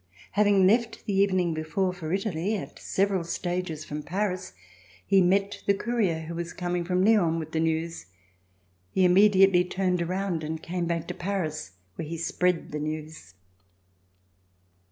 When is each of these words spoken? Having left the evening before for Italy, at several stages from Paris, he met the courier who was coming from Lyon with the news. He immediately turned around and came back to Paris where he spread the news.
Having 0.31 0.65
left 0.65 1.05
the 1.05 1.13
evening 1.13 1.53
before 1.53 1.93
for 1.93 2.11
Italy, 2.11 2.57
at 2.57 2.79
several 2.79 3.23
stages 3.23 3.85
from 3.85 4.01
Paris, 4.01 4.53
he 5.05 5.21
met 5.21 5.61
the 5.67 5.75
courier 5.75 6.21
who 6.21 6.33
was 6.33 6.53
coming 6.53 6.83
from 6.83 7.05
Lyon 7.05 7.37
with 7.37 7.51
the 7.51 7.59
news. 7.59 8.07
He 8.89 9.05
immediately 9.05 9.63
turned 9.63 10.01
around 10.01 10.43
and 10.43 10.59
came 10.59 10.87
back 10.87 11.07
to 11.09 11.13
Paris 11.13 11.73
where 11.97 12.07
he 12.07 12.17
spread 12.17 12.71
the 12.71 12.79
news. 12.79 13.35